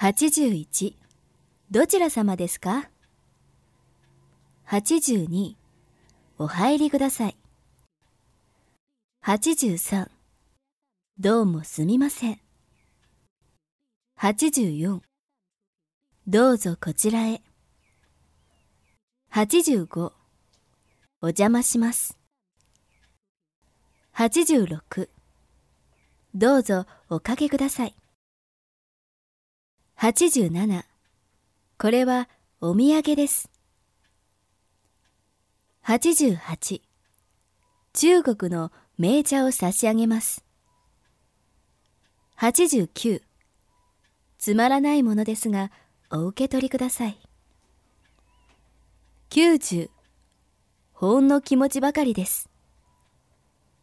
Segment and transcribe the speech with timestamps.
[0.00, 0.94] 81
[1.70, 2.88] どちら様ですか
[4.66, 5.56] ?82
[6.38, 7.36] お入りください。
[9.22, 10.08] 83
[11.18, 12.40] どうもすみません。
[14.18, 15.00] 84
[16.26, 17.42] どうぞこちらへ。
[19.30, 20.12] 85
[21.20, 22.16] お邪魔します。
[24.16, 25.10] 86
[26.34, 27.94] どうぞおかけください。
[30.00, 30.84] 87
[31.76, 32.30] これは
[32.62, 33.50] お土産です。
[35.84, 36.80] 88
[37.92, 40.42] 中国の名茶を差し上げます。
[42.38, 43.20] 89
[44.38, 45.70] つまらないものですが
[46.10, 47.18] お受け取りください。
[49.28, 49.90] 90
[50.94, 52.49] ほんの気持ちばかりです。